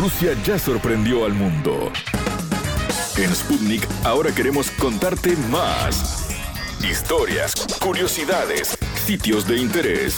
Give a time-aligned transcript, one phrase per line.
[0.00, 1.92] Rusia ya sorprendió al mundo.
[3.18, 6.26] En Sputnik ahora queremos contarte más.
[6.82, 7.52] Historias,
[7.84, 10.16] curiosidades, sitios de interés,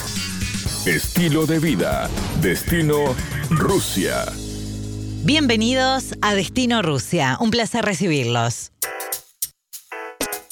[0.85, 2.09] estilo de vida,
[2.39, 3.13] destino
[3.49, 4.23] Rusia.
[5.25, 7.35] Bienvenidos a Destino Rusia.
[7.41, 8.71] Un placer recibirlos.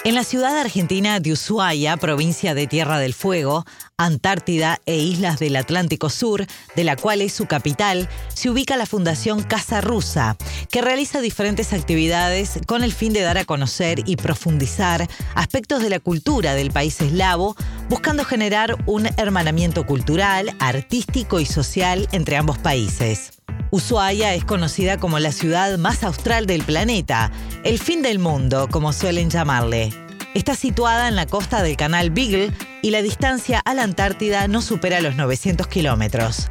[0.04, 3.66] En la ciudad argentina de Ushuaia, provincia de Tierra del Fuego,
[4.05, 8.86] Antártida e islas del Atlántico Sur, de la cual es su capital, se ubica la
[8.86, 10.38] Fundación Casa Rusa,
[10.69, 15.89] que realiza diferentes actividades con el fin de dar a conocer y profundizar aspectos de
[15.89, 17.56] la cultura del país eslavo,
[17.89, 23.33] buscando generar un hermanamiento cultural, artístico y social entre ambos países.
[23.70, 27.31] Ushuaia es conocida como la ciudad más austral del planeta,
[27.64, 29.93] el fin del mundo, como suelen llamarle.
[30.33, 34.62] Está situada en la costa del canal Beagle y la distancia a la Antártida no
[34.62, 36.48] supera los 900 kilómetros.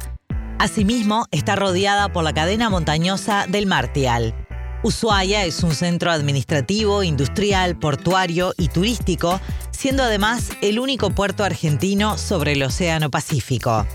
[0.59, 4.35] Asimismo, está rodeada por la cadena montañosa del Martial.
[4.83, 9.39] Ushuaia es un centro administrativo, industrial, portuario y turístico,
[9.71, 13.85] siendo además el único puerto argentino sobre el Océano Pacífico.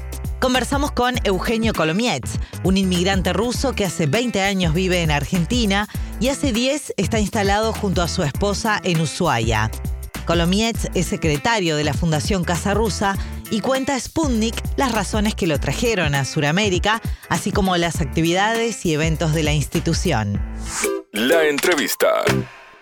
[0.40, 5.88] Conversamos con Eugenio Kolomietz, un inmigrante ruso que hace 20 años vive en Argentina
[6.20, 9.70] y hace 10 está instalado junto a su esposa en Ushuaia.
[10.26, 13.16] Kolomietz es secretario de la Fundación Casa Rusa
[13.50, 18.84] y cuenta a Sputnik las razones que lo trajeron a Sudamérica, así como las actividades
[18.84, 20.42] y eventos de la institución.
[21.12, 22.08] La entrevista.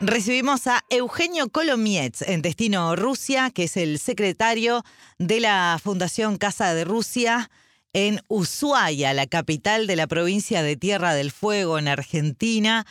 [0.01, 4.83] Recibimos a Eugenio Kolomietz en Destino Rusia, que es el secretario
[5.19, 7.51] de la Fundación Casa de Rusia
[7.93, 12.87] en Ushuaia, la capital de la provincia de Tierra del Fuego en Argentina.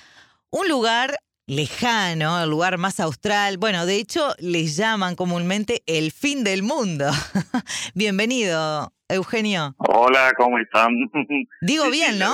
[0.52, 3.58] Un lugar lejano, el lugar más austral.
[3.58, 7.06] Bueno, de hecho, les llaman comúnmente el fin del mundo.
[7.94, 9.76] Bienvenido, Eugenio.
[9.78, 10.90] Hola, ¿cómo están?
[11.62, 12.34] Digo Sí, bien, sí, ¿no?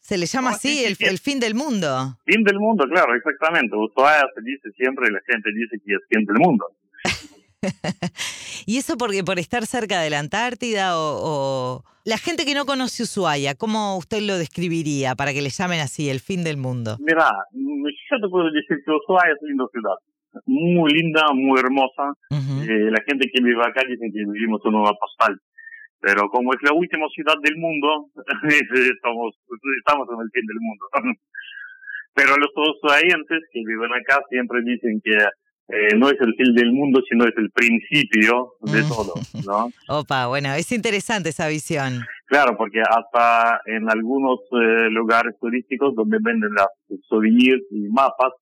[0.00, 2.18] Se le llama No, así sí, el, fin del mundo.
[2.26, 3.74] Fin del mundo, claro, exactamente.
[3.74, 6.66] Ushuaia se dice siempre, la gente dice que es fin del mundo.
[8.66, 11.20] ¿Y eso porque por estar cerca de la Antártida o,
[11.80, 15.80] o- la gente que no conoce Ushuaia, cómo usted lo describiría para que le llamen
[15.80, 16.98] así el fin del mundo?
[17.00, 17.30] Mira,
[18.14, 19.98] yo te puedo decir que Ushuaia es linda ciudad.
[20.46, 22.14] Muy linda, muy hermosa.
[22.30, 22.62] Ujú.
[22.62, 25.38] Eh, la gente que vive acá dice que vivimos en una postal.
[26.00, 28.10] Pero como es la última ciudad del mundo,
[28.46, 29.34] estamos,
[29.78, 30.84] estamos en el fin del mundo.
[32.14, 35.18] Pero los ushuaienses que viven acá siempre dicen que
[35.68, 39.14] eh, no es el fin del mundo, sino es el principio de todo,
[39.46, 39.70] ¿no?
[39.88, 42.00] Opa, bueno, es interesante esa visión.
[42.34, 46.66] Claro, porque hasta en algunos eh, lugares turísticos donde venden las
[47.08, 48.32] souvenirs y mapas,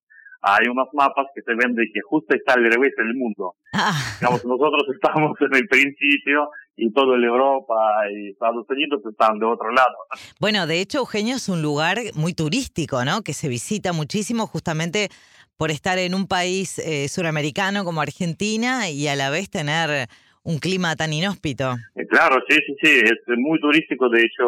[0.41, 3.53] hay unos mapas que se venden que justo está al revés del mundo.
[3.71, 7.75] Ah, Digamos, nosotros estamos en el principio y toda Europa
[8.11, 9.95] y Estados Unidos están de otro lado.
[10.39, 13.21] bueno, de hecho, Eugenio es un lugar muy turístico, ¿no?
[13.21, 15.09] Que se visita muchísimo justamente
[15.55, 20.09] por estar en un país eh, suramericano como Argentina y a la vez tener
[20.43, 21.73] un clima tan inhóspito.
[21.95, 24.45] Eh, Claro, sí, sí, sí, es muy turístico, de hecho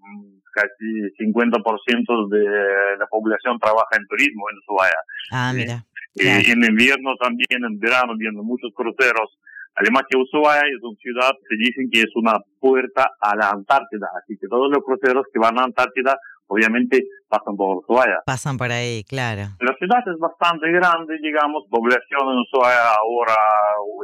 [0.00, 5.00] mm, casi 50% de la población trabaja en turismo en Ushuaia.
[5.32, 5.58] Ah, Sí.
[5.58, 5.84] mira.
[6.16, 6.44] Eh, Claro.
[6.52, 9.36] en invierno también, en verano, viendo muchos cruceros.
[9.74, 14.06] Además que Ushuaia es una ciudad, se dicen que es una puerta a la Antártida,
[14.22, 16.16] así que todos los cruceros que van a Antártida,
[16.46, 18.22] obviamente pasan por Ushuaia.
[18.24, 19.50] Pasan por ahí, claro.
[19.58, 23.34] La ciudad es bastante grande, digamos, población en Ushuaia ahora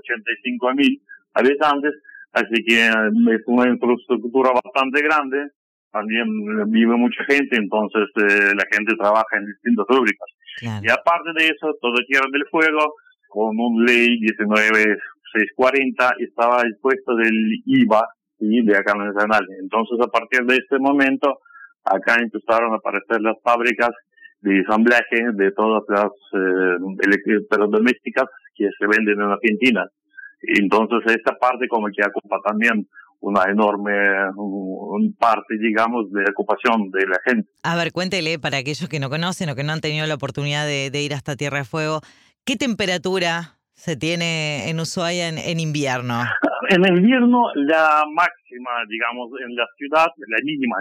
[0.02, 1.00] 85 mil
[1.34, 1.92] habitantes,
[2.32, 5.50] así que eh, es una infraestructura bastante grande,
[5.92, 10.28] también eh, vive mucha gente, entonces eh, la gente trabaja en distintas rúbricas.
[10.58, 10.80] claro.
[10.84, 12.94] Y aparte de eso, todo Tierra del Fuego,
[13.28, 18.06] con un ley 19640, estaba dispuesto del IVA
[18.38, 18.62] ¿sí?
[18.62, 19.46] de acá nacional.
[19.60, 21.38] Entonces, a partir de este momento,
[21.84, 23.90] acá empezaron a aparecer las fábricas
[24.40, 28.24] de ensamblaje de todas las eh, electrodomésticas
[28.54, 29.86] que se venden en Argentina.
[30.42, 32.88] Entonces, esta parte como que ocupa también
[33.20, 33.92] una enorme
[34.36, 37.50] un- parte, digamos, de ocupación de la gente.
[37.62, 40.64] A ver, cuéntele para aquellos que no conocen o que no han tenido la oportunidad
[40.66, 42.00] de, de ir hasta Tierra de Fuego,
[42.46, 46.22] ¿qué temperatura se tiene en Ushuaia en, en invierno?
[46.68, 50.76] En invierno, la máxima, digamos, en la ciudad, la mínima,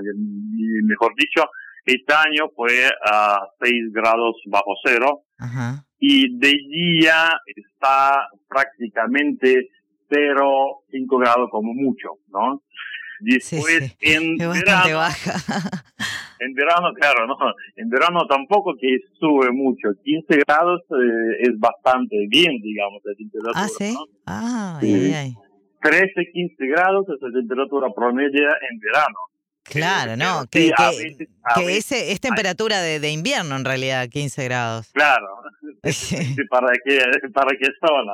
[0.83, 1.50] mejor dicho,
[1.86, 5.86] este año fue a 6 grados bajo cero Ajá.
[6.00, 9.69] Y de día está prácticamente
[10.10, 12.62] 0, 5 grados como mucho, ¿no?
[13.19, 14.13] Sí, Después, sí.
[14.13, 15.34] en Es bastante verano, baja.
[16.40, 17.36] en verano, claro, no,
[17.75, 23.66] en verano tampoco que sube mucho, 15 grados eh, es bastante bien, digamos, la temperatura,
[23.66, 23.94] ah, sí.
[23.94, 24.06] ¿no?
[24.25, 24.94] Ah, Sí.
[24.94, 25.34] ay, ay.
[25.81, 29.18] 13, 15 grados es la temperatura promedio en verano.
[29.69, 30.45] Claro, ¿no?
[30.50, 30.71] Que,
[31.56, 34.92] que, ese, es temperatura de, de, invierno en realidad, 15 grados.
[34.94, 35.27] Claro,
[36.50, 37.00] para qué,
[37.33, 38.13] para qué zona,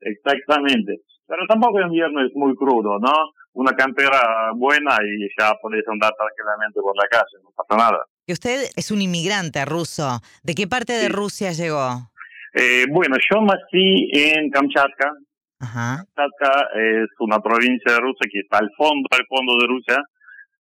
[0.00, 1.00] exactamente.
[1.26, 3.12] Pero tampoco el invierno es muy crudo, ¿no?
[3.54, 8.04] Una cantera buena y ya podéis andar tranquilamente por la calle, no pasa nada.
[8.26, 10.20] Que usted es un inmigrante ruso.
[10.42, 12.10] ¿De qué parte de Rusia llegó?
[12.54, 15.12] Eh, bueno, yo nací en Kamchatka.
[15.58, 20.02] Kamchatka es una provincia de Rusia que está al fondo, al fondo de Rusia.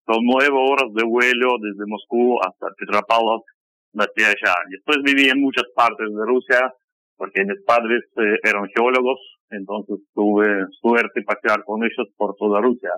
[0.10, 3.46] Son nueve horas de vuelo desde Moscú hasta Petropavlovsk,
[3.94, 4.56] hacia allá.
[4.72, 6.74] Después viví en muchas partes de Rusia,
[7.16, 9.20] porque mis padres eh, eran geólogos,
[9.52, 12.90] entonces tuve suerte pasear con ellos por toda Rusia.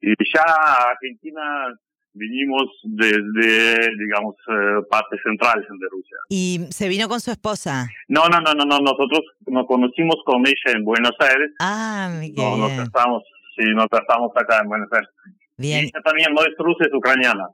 [0.00, 0.44] Y ya
[0.88, 1.66] Argentina
[2.12, 6.16] vinimos desde, digamos, eh, parte central de Rusia.
[6.28, 7.88] ¿Y se vino con su esposa?
[8.06, 8.78] No, no, no, no, no.
[8.78, 11.50] nosotros nos conocimos con ella en Buenos Aires.
[11.60, 13.24] Ah, qué no, Nos casamos,
[13.56, 15.10] sí, nos casamos acá en Buenos Aires.
[15.56, 15.84] Bien.
[15.84, 17.48] ella también no es rusa, es ucraniana.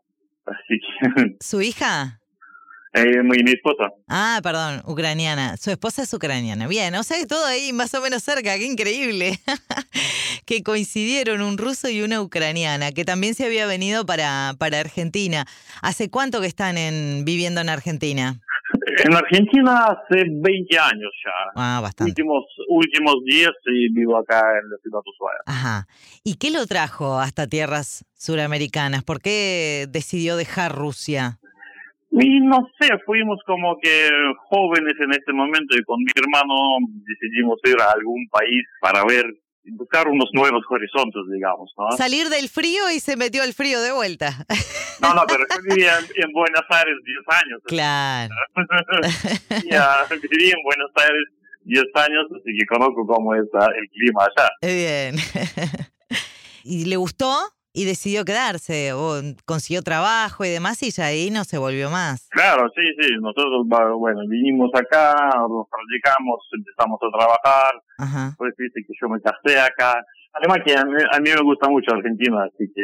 [0.46, 1.36] Así que...
[1.40, 2.18] ¿Su hija?
[2.94, 3.90] Eh, mi, mi, esposa.
[4.06, 5.56] Ah, perdón, ucraniana.
[5.56, 6.68] Su esposa es ucraniana.
[6.68, 9.38] Bien, o sea, todo ahí más o menos cerca, qué increíble.
[10.44, 15.46] que coincidieron un ruso y una ucraniana, que también se había venido para, para Argentina.
[15.80, 18.42] ¿Hace cuánto que están en, viviendo en Argentina?
[19.04, 21.52] En Argentina hace 20 años ya.
[21.54, 22.10] Ah, bastante.
[22.10, 25.40] Últimos, últimos días y vivo acá en la ciudad de Ushuaia.
[25.46, 25.86] Ajá.
[26.24, 29.04] ¿Y qué lo trajo hasta tierras suramericanas?
[29.04, 31.38] ¿Por qué decidió dejar Rusia?
[32.12, 34.08] Y no sé, fuimos como que
[34.50, 36.54] jóvenes en este momento y con mi hermano
[37.06, 39.24] decidimos ir a algún país para ver,
[39.70, 41.96] buscar unos nuevos horizontes, digamos, ¿no?
[41.96, 44.44] Salir del frío y se metió el frío de vuelta.
[45.00, 47.60] No, no, pero yo vivía en, Buenos Aires 10 años.
[47.66, 48.34] Claro.
[49.70, 51.24] ya, viví en Buenos Aires
[51.64, 54.50] 10 años, así que conozco cómo está el clima allá.
[54.60, 55.16] Bien.
[56.64, 57.36] ¿Y le gustó?
[57.72, 62.28] Y decidió quedarse, o consiguió trabajo y demás, y ya ahí no se volvió más.
[62.30, 63.66] Claro, sí, sí, nosotros,
[63.98, 65.14] bueno, vinimos acá,
[65.48, 68.34] nos radicamos, empezamos a trabajar, Ajá.
[68.36, 70.04] pues viste que yo me casé acá.
[70.34, 72.82] Además que a mí, me gusta mucho Argentina, así que,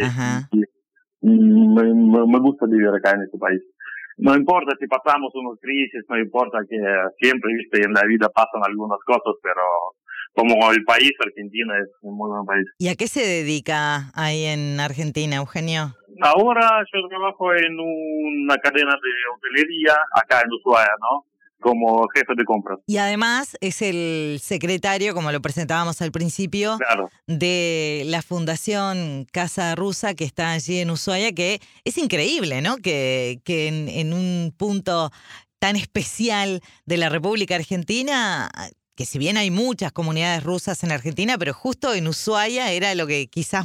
[1.22, 3.60] me, gusta vivir acá en este país.
[4.18, 6.76] No importa si pasamos unos crisis, no importa que
[7.20, 9.62] siempre, viste, en la vida pasan algunas cosas, pero
[10.34, 12.66] como el país, Argentina es un muy buen país.
[12.78, 15.94] ¿Y a qué se dedica ahí en Argentina, Eugenio?
[16.20, 21.24] Ahora yo trabajo en una cadena de hotelería acá en Ushuaia, ¿no?
[21.60, 22.78] Como jefe de compras.
[22.86, 26.78] Y además es el secretario, como lo presentábamos al principio,
[27.26, 32.76] de la Fundación Casa Rusa que está allí en Ushuaia, que es increíble, ¿no?
[32.76, 35.10] Que, que en, en un punto
[35.58, 38.48] tan especial de la República Argentina
[38.98, 43.06] que si bien hay muchas comunidades rusas en Argentina, pero justo en Ushuaia era lo
[43.06, 43.64] que quizás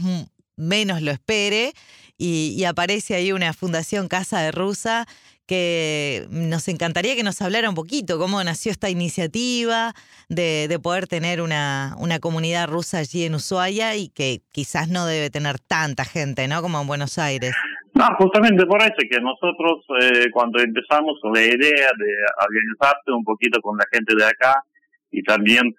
[0.56, 1.74] menos lo espere,
[2.20, 5.08] y, aparece ahí una fundación Casa de Rusa
[5.48, 9.96] que nos encantaría que nos hablara un poquito cómo nació esta iniciativa
[10.30, 15.08] de, de, poder tener una, una comunidad rusa allí en Ushuaia y que quizás no
[15.08, 16.62] debe tener tanta gente, ¿no?
[16.62, 17.56] Como en Buenos Aires.
[17.96, 22.12] No, justamente por eso que nosotros eh, cuando empezamos con la idea de
[22.46, 24.64] organizarse un poquito con la gente de acá,
[25.14, 25.74] y también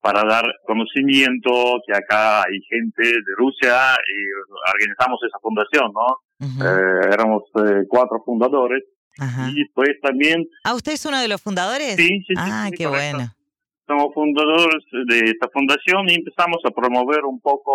[0.00, 1.50] para dar conocimiento
[1.86, 4.18] que acá hay gente de Rusia y
[4.74, 6.64] organizamos esa fundación, ¿no?
[6.64, 8.84] Eh, éramos eh, cuatro fundadores
[9.52, 10.46] y pues también...
[10.62, 11.96] ¿Ah, usted es uno de los fundadores?
[11.96, 13.26] Sí, sí, Ah, qué bueno.
[13.86, 17.72] Somos fundadores de esta fundación y empezamos a promover un poco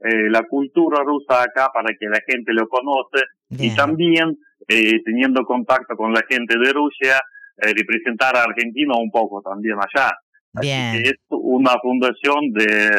[0.00, 5.94] eh, la cultura rusa acá para que la gente lo conoce y también teniendo contacto
[5.96, 7.20] con la gente de Rusia,
[7.56, 10.10] representar a Argentina un poco también allá.
[10.60, 11.02] Bien.
[11.04, 12.90] es una fundación de,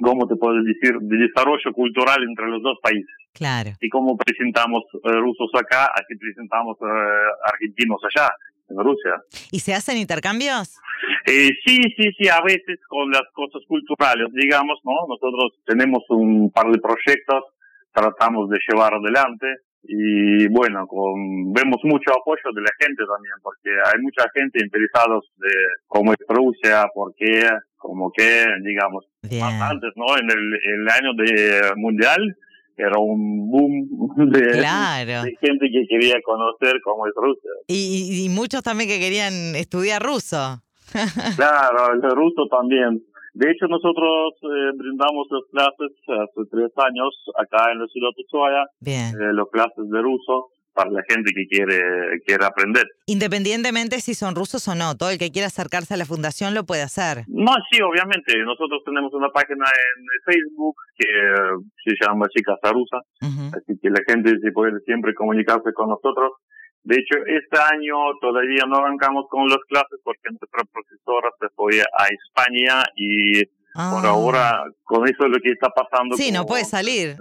[0.00, 3.14] ¿cómo te puedo decir?, de desarrollo cultural entre los dos países.
[3.32, 3.70] Claro.
[3.80, 8.28] Y como presentamos eh, rusos acá, así presentamos eh, argentinos allá,
[8.68, 9.22] en Rusia.
[9.50, 10.76] ¿Y se hacen intercambios?
[11.26, 14.92] Eh, sí, sí, sí, a veces con las cosas culturales, digamos, ¿no?
[15.08, 17.44] Nosotros tenemos un par de proyectos,
[17.92, 19.46] tratamos de llevar adelante
[19.84, 25.18] y bueno, con, vemos mucho apoyo de la gente también, porque hay mucha gente interesada
[25.36, 25.50] de
[25.88, 29.04] cómo es Rusia, por qué, como que, digamos,
[29.40, 30.16] más antes, ¿no?
[30.16, 32.36] En el, año de mundial
[32.76, 34.62] era un boom de,
[35.40, 37.50] gente que quería conocer cómo es Rusia.
[37.66, 40.62] Y, y muchos también que querían estudiar ruso.
[41.36, 43.02] claro, el ruso también.
[43.34, 47.08] De hecho, nosotros eh, brindamos las clases hace tres años
[47.38, 48.64] acá en la ciudad de Ushuaia.
[48.84, 50.52] Eh, las clases de ruso.
[50.74, 51.80] para la gente que quiere,
[52.26, 52.84] quiere aprender.
[53.06, 56.64] Independientemente si son rusos o no, todo el que quiera acercarse a la fundación lo
[56.64, 57.24] puede hacer.
[57.28, 58.32] No, sí, obviamente.
[58.44, 61.08] Nosotros tenemos una página en Facebook que
[61.84, 66.32] se llama Chicas Rusa, así que la gente se puede siempre comunicarse con nosotros.
[66.84, 71.80] De hecho, este año todavía no arrancamos con las clases porque nuestra profesora se fue
[71.80, 74.10] a España y por ah.
[74.10, 76.16] ahora, con eso es lo que está pasando.
[76.16, 77.16] Sí, no puede salir.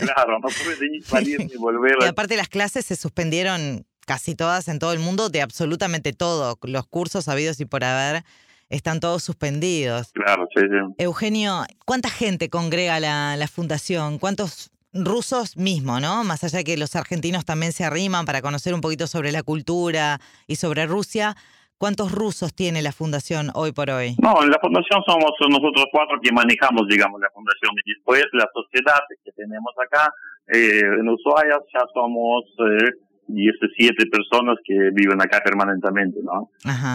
[0.00, 1.96] claro, no puede ni salir ni volver.
[2.00, 6.58] Y aparte las clases se suspendieron casi todas en todo el mundo de absolutamente todo.
[6.62, 8.22] Los cursos habidos y por haber
[8.70, 10.12] están todos suspendidos.
[10.12, 10.94] Claro, sí, sí.
[11.04, 14.18] Eugenio, ¿cuánta gente congrega la, la fundación?
[14.18, 16.24] ¿Cuántos rusos mismo, ¿no?
[16.24, 19.42] Más allá de que los argentinos también se arriman para conocer un poquito sobre la
[19.42, 21.36] cultura y sobre Rusia,
[21.82, 24.14] ¿Cuántos rusos tiene la fundación hoy por hoy?
[24.22, 27.74] No, en la fundación somos nosotros cuatro que manejamos, digamos, la fundación.
[27.84, 30.14] Y después la sociedad que tenemos acá,
[30.46, 36.50] eh, en Ushuaia, ya somos eh, 17 personas que viven acá permanentemente, ¿no?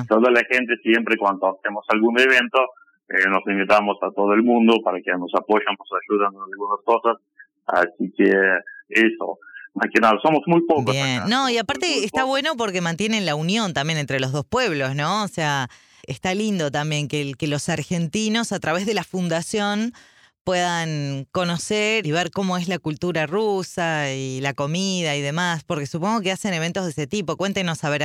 [0.07, 2.59] Toda la gente siempre cuando hacemos algún evento,
[3.09, 6.79] eh, nos invitamos a todo el mundo para que nos apoyen, nos ayuden en algunas
[6.85, 7.17] cosas.
[7.67, 8.31] Así que
[8.89, 9.39] eso
[10.23, 10.95] somos muy pocos.
[11.29, 15.23] No, y aparte está bueno porque mantienen la unión también entre los dos pueblos, ¿no?
[15.23, 15.67] O sea,
[16.03, 19.93] está lindo también que, que los argentinos a través de la fundación
[20.43, 25.85] puedan conocer y ver cómo es la cultura rusa y la comida y demás, porque
[25.85, 27.35] supongo que hacen eventos de ese tipo.
[27.35, 28.03] Cuéntenos a ver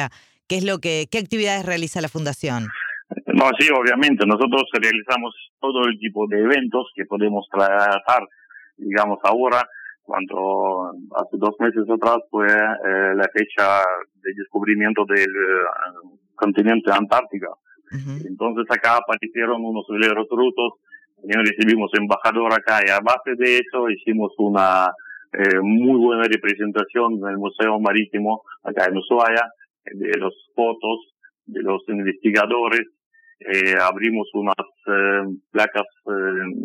[0.49, 2.69] qué es lo que, qué actividades realiza la fundación.
[3.26, 4.26] No, sí, obviamente.
[4.26, 8.26] Nosotros realizamos todo el tipo de eventos que podemos tratar,
[8.76, 9.62] digamos, ahora
[10.02, 13.83] cuando hace dos meses atrás fue eh, la fecha
[14.23, 17.49] de descubrimiento del eh, continente Antártica.
[18.26, 20.81] Entonces acá aparecieron unos veleros rusos,
[21.17, 24.91] también recibimos embajador acá y a base de eso hicimos una
[25.35, 29.45] eh, muy buena representación en el Museo Marítimo acá en Ushuaia,
[29.85, 31.12] de los fotos
[31.45, 32.87] de los investigadores,
[33.81, 34.55] abrimos unas
[35.50, 35.87] placas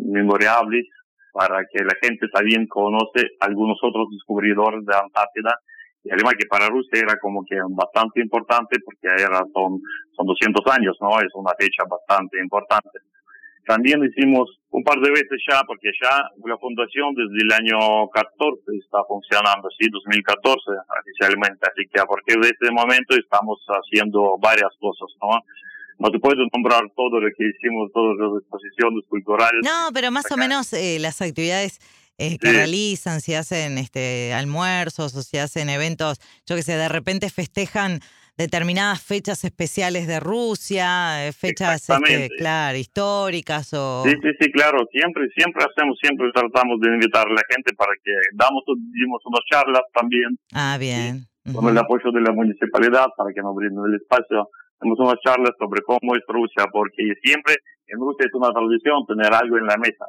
[0.06, 0.86] memorables
[1.38, 5.54] para que la gente también conoce algunos otros descubridores de Antártida
[6.02, 9.78] y además que para Rusia era como que bastante importante porque era, son,
[10.18, 11.14] son 200 años, ¿no?
[11.22, 12.98] Es una fecha bastante importante.
[13.70, 16.10] También hicimos un par de veces ya, porque ya
[16.42, 20.58] la fundación desde el año 14 está funcionando, sí, 2014
[20.90, 25.38] oficialmente, así que a partir de este momento estamos haciendo varias cosas, ¿no?
[25.98, 29.60] No te puedo nombrar todo lo que hicimos, todas las exposiciones culturales.
[29.64, 31.80] No, pero más o menos eh, las actividades
[32.18, 36.88] eh, que realizan, si hacen este almuerzos o si hacen eventos, yo que sé, de
[36.88, 38.00] repente festejan
[38.36, 44.04] determinadas fechas especiales de Rusia, eh, fechas, este, claro, históricas o...
[44.04, 47.92] Sí, sí, sí, claro, siempre, siempre hacemos, siempre tratamos de invitar a la gente para
[48.04, 48.62] que damos,
[48.94, 50.38] dimos unas charlas también.
[50.54, 51.26] Ah, bien.
[51.52, 55.50] Con el apoyo de la municipalidad para que nos brinden el espacio Hacemos unas charlas
[55.58, 57.56] sobre cómo es Rusia, porque siempre
[57.88, 60.06] en Rusia es una tradición tener algo en la mesa,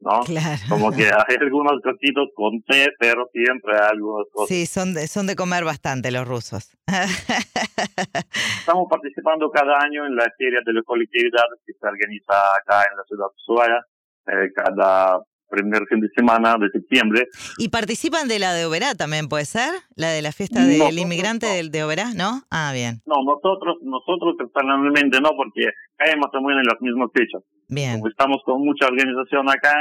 [0.00, 0.20] ¿no?
[0.20, 0.60] Claro.
[0.68, 4.48] Como que hay algunos cositos con té, pero siempre hay algunas cosas.
[4.48, 6.76] Sí, son de, son de comer bastante los rusos.
[8.60, 12.96] Estamos participando cada año en la Feria de la Colectividad que se organiza acá en
[12.98, 13.86] la ciudad de Ushuaia.
[14.26, 15.18] Eh, cada
[15.50, 17.26] primer fin de semana de septiembre.
[17.58, 19.70] ¿Y participan de la de Oberá también, puede ser?
[19.96, 22.42] ¿La de la fiesta del inmigrante del de Oberá, no?
[22.50, 23.02] Ah, bien.
[23.04, 25.66] No, nosotros, nosotros personalmente no, porque
[25.96, 27.42] caemos también en las mismas fechas.
[27.68, 27.94] Bien.
[27.98, 29.74] Como estamos con mucha organización acá,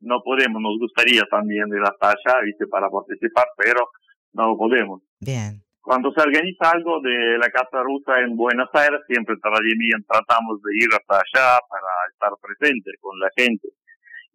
[0.00, 3.88] no podemos, nos gustaría también ir hasta allá, viste, para participar, pero
[4.32, 5.00] no podemos.
[5.20, 5.64] Bien.
[5.80, 10.88] Cuando se organiza algo de la Casa Rusa en Buenos Aires, siempre tratamos de ir
[10.88, 13.68] hasta allá para estar presente con la gente.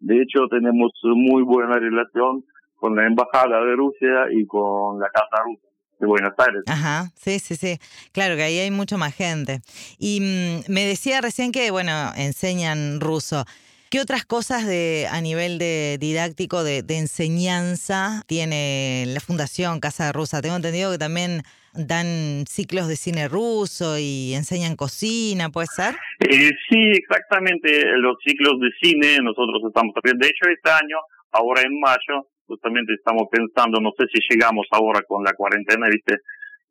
[0.00, 2.44] De hecho, tenemos muy buena relación
[2.76, 6.62] con la Embajada de Rusia y con la Casa Rusa de Buenos Aires.
[6.66, 7.78] Ajá, sí, sí, sí.
[8.12, 9.60] Claro que ahí hay mucha más gente.
[9.98, 13.44] Y mm, me decía recién que, bueno, enseñan ruso.
[13.90, 20.40] ¿Qué otras cosas de a nivel de didáctico, de, enseñanza, tiene la Fundación Casa Rusa?
[20.40, 21.42] Tengo entendido que también
[21.74, 25.96] dan ciclos de cine ruso y enseñan cocina, ¿puede ser?
[26.20, 27.66] Eh, sí, exactamente,
[27.98, 29.92] los ciclos de cine nosotros estamos.
[30.04, 30.98] De hecho, este año,
[31.32, 36.14] ahora en mayo, justamente estamos pensando, no sé si llegamos ahora con la cuarentena, viste,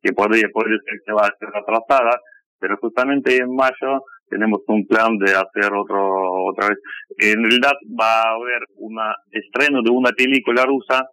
[0.01, 2.17] que puede, puede ser que va a ser atrasada,
[2.59, 6.77] pero justamente en mayo tenemos un plan de hacer otro, otra vez.
[7.17, 8.97] En realidad va a haber un
[9.31, 11.09] estreno de una película rusa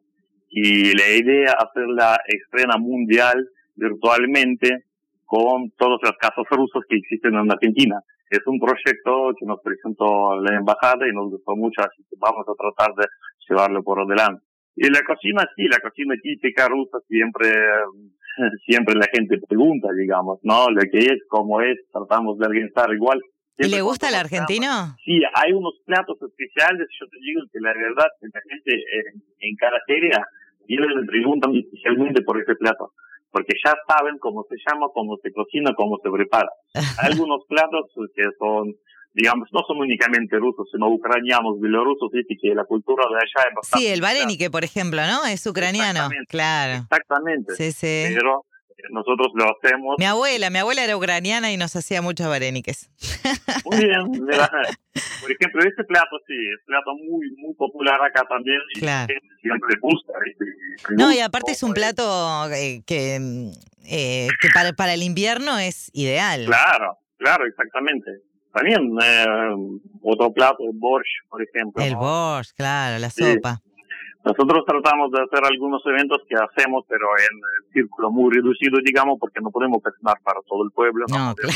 [0.48, 4.84] y la idea es hacer la estrena mundial virtualmente
[5.24, 8.00] con todos los casos rusos que existen en Argentina.
[8.30, 12.46] Es un proyecto que nos presentó la embajada y nos gustó mucho, así que vamos
[12.48, 13.06] a tratar de
[13.48, 14.42] llevarlo por adelante.
[14.76, 17.48] Y la cocina, sí, la cocina típica rusa siempre,
[18.66, 20.70] siempre la gente pregunta, digamos, ¿no?
[20.70, 23.20] Lo que es, cómo es, tratamos de organizar igual.
[23.58, 24.96] ¿Y le gusta el argentino?
[25.02, 29.56] Sí, hay unos platos especiales, yo te digo que la verdad, la gente en, en
[29.56, 30.20] cara seria,
[30.68, 32.92] ellos le preguntan especialmente por ese plato
[33.36, 36.48] porque ya saben cómo se llama, cómo se cocina, cómo se prepara.
[36.72, 38.72] Hay algunos platos que son,
[39.16, 43.54] digamos, no son únicamente rusos, sino ucranianos, bielorrusos, y que la cultura de allá es
[43.54, 43.86] bastante...
[43.86, 45.24] Sí, el varenike, por ejemplo, ¿no?
[45.24, 46.82] Es ucraniano, claro.
[46.82, 47.54] Exactamente.
[47.56, 48.14] Sí, sí.
[48.14, 48.44] Pero
[48.90, 49.96] nosotros lo hacemos.
[49.98, 52.90] Mi abuela, mi abuela era ucraniana y nos hacía muchos vareniques.
[53.64, 58.60] Muy bien, por ejemplo, este plato sí, es un plato muy, muy popular acá también.
[58.78, 59.14] Claro.
[59.14, 60.12] Y siempre le gusta.
[60.90, 62.04] No, y aparte es un plato
[62.52, 63.16] eh, que,
[63.86, 66.44] eh, que para, para el invierno es ideal.
[66.44, 68.10] Claro, claro, exactamente.
[68.56, 71.84] También eh, otro plato, el borscht, por ejemplo.
[71.84, 73.60] El borscht, claro, la sopa.
[74.24, 79.18] Nosotros tratamos de hacer algunos eventos que hacemos, pero en el círculo muy reducido, digamos,
[79.20, 81.04] porque no podemos cocinar para todo el pueblo.
[81.08, 81.36] No, claro.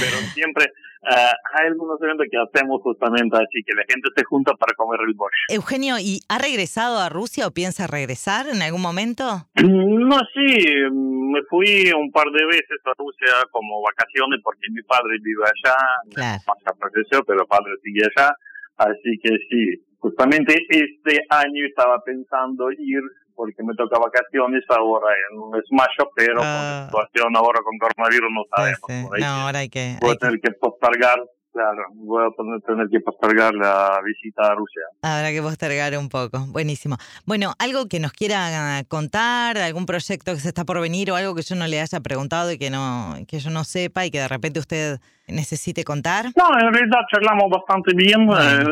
[0.00, 0.72] pero siempre
[1.08, 5.00] uh, hay algunos eventos que hacemos justamente así, que la gente se junta para comer
[5.06, 5.50] el borscht.
[5.50, 9.24] Eugenio, ¿y ha regresado a Rusia o piensa regresar en algún momento?
[9.56, 15.16] No, sí, me fui un par de veces a Rusia como vacaciones porque mi padre
[15.22, 15.76] vive allá,
[16.14, 16.40] claro.
[16.78, 18.32] falleció, pero el padre sigue allá,
[18.76, 23.02] así que sí, justamente este año estaba pensando ir
[23.38, 26.88] porque me toca vacaciones ahora en un mayo, pero Ah.
[26.90, 28.80] con la situación ahora con coronavirus no sabemos.
[28.88, 29.06] sí.
[29.06, 29.96] por ahí No, que ahora hay que...
[30.00, 31.18] voy hay a tener que postergar,
[31.52, 34.82] claro, voy a tener- tener que postergar la visita a Rusia.
[35.02, 36.44] Habrá que postergar un poco.
[36.48, 36.96] Buenísimo.
[37.24, 41.34] Bueno, algo que nos quiera contar, algún proyecto que se está por venir o algo
[41.36, 44.18] que yo no le haya preguntado y que no que yo no sepa y que
[44.18, 46.26] de repente usted necesite contar.
[46.36, 48.42] No, en realidad charlamos bastante bien, Bueno.
[48.42, 48.64] eh,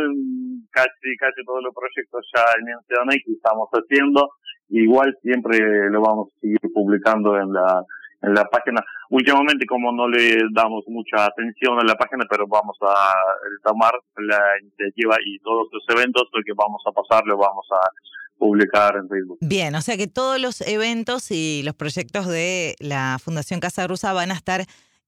[0.70, 4.28] casi, casi todos los proyectos ya mencioné que estamos haciendo,
[4.68, 5.58] igual siempre
[5.90, 7.84] lo vamos a seguir publicando en la,
[8.22, 8.82] en la página.
[9.10, 13.12] Últimamente como no le damos mucha atención a la página, pero vamos a
[13.64, 17.88] tomar la iniciativa y todos los eventos, lo que vamos a pasar lo vamos a
[18.38, 19.38] publicar en Facebook.
[19.40, 24.12] Bien, o sea que todos los eventos y los proyectos de la Fundación Casa Rusa
[24.12, 24.62] van a estar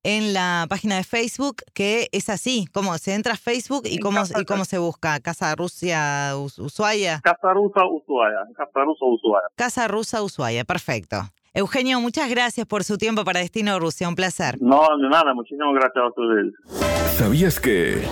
[0.04, 4.22] en la página de Facebook, que es así, cómo se entra a Facebook y cómo,
[4.40, 7.20] y cómo se busca Casa Rusia Us- Ushuaia.
[7.22, 9.48] Casa Rusa Ushuaia, Casa Rusa Ushuaia.
[9.56, 11.16] Casa Rusa Ushuaia, perfecto.
[11.54, 14.56] Eugenio, muchas gracias por su tiempo para Destino Rusia, un placer.
[14.60, 17.16] No, de nada, muchísimas gracias a ustedes.
[17.18, 18.02] ¿Sabías que?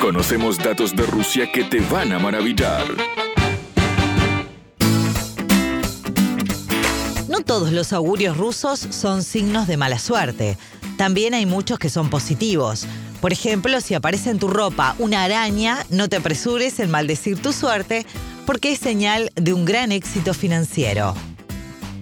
[0.00, 2.84] Conocemos datos de Rusia que te van a maravillar.
[7.28, 10.56] No todos los augurios rusos son signos de mala suerte.
[10.96, 12.86] También hay muchos que son positivos.
[13.20, 17.52] Por ejemplo, si aparece en tu ropa una araña, no te apresures en maldecir tu
[17.52, 18.06] suerte
[18.46, 21.14] porque es señal de un gran éxito financiero.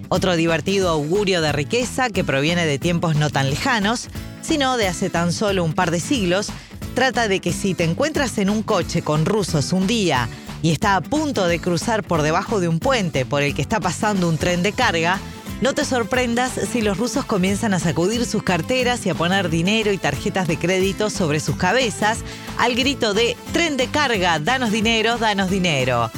[0.09, 4.09] Otro divertido augurio de riqueza que proviene de tiempos no tan lejanos,
[4.41, 6.49] sino de hace tan solo un par de siglos,
[6.93, 10.29] trata de que si te encuentras en un coche con rusos un día
[10.61, 13.79] y está a punto de cruzar por debajo de un puente por el que está
[13.79, 15.19] pasando un tren de carga,
[15.63, 19.93] no te sorprendas si los rusos comienzan a sacudir sus carteras y a poner dinero
[19.93, 22.17] y tarjetas de crédito sobre sus cabezas
[22.57, 26.11] al grito de tren de carga, danos dinero, danos dinero.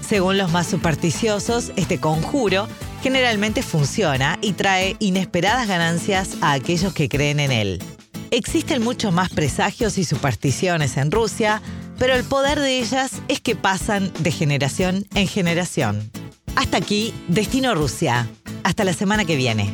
[0.00, 2.68] Según los más supersticiosos, este conjuro
[3.02, 7.82] generalmente funciona y trae inesperadas ganancias a aquellos que creen en él.
[8.30, 11.60] Existen muchos más presagios y supersticiones en Rusia,
[11.98, 16.10] pero el poder de ellas es que pasan de generación en generación.
[16.54, 18.26] Hasta aquí, Destino Rusia.
[18.66, 19.72] Hasta la semana que viene.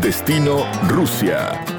[0.00, 1.75] Destino Rusia.